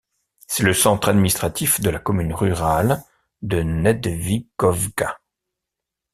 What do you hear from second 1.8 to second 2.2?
la